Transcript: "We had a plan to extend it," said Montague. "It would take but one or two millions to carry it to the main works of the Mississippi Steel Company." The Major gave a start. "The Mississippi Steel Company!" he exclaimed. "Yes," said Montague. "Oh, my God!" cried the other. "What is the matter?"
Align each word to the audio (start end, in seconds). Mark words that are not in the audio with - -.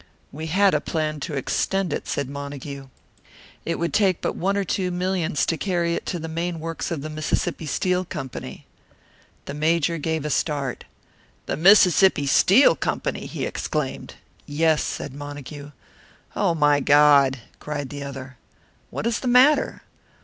"We 0.31 0.47
had 0.47 0.73
a 0.73 0.81
plan 0.81 1.19
to 1.19 1.35
extend 1.35 1.93
it," 1.93 2.07
said 2.07 2.27
Montague. 2.27 2.87
"It 3.65 3.77
would 3.77 3.93
take 3.93 4.19
but 4.19 4.35
one 4.35 4.57
or 4.57 4.63
two 4.63 4.89
millions 4.89 5.45
to 5.45 5.57
carry 5.57 5.93
it 5.93 6.07
to 6.07 6.17
the 6.17 6.27
main 6.27 6.59
works 6.59 6.89
of 6.89 7.03
the 7.03 7.09
Mississippi 7.11 7.67
Steel 7.67 8.03
Company." 8.03 8.65
The 9.45 9.53
Major 9.53 9.99
gave 9.99 10.25
a 10.25 10.31
start. 10.31 10.85
"The 11.45 11.55
Mississippi 11.55 12.25
Steel 12.25 12.75
Company!" 12.75 13.27
he 13.27 13.45
exclaimed. 13.45 14.15
"Yes," 14.47 14.81
said 14.83 15.13
Montague. 15.13 15.69
"Oh, 16.35 16.55
my 16.55 16.79
God!" 16.79 17.37
cried 17.59 17.89
the 17.89 18.01
other. 18.01 18.37
"What 18.89 19.05
is 19.05 19.19
the 19.19 19.27
matter?" 19.27 19.83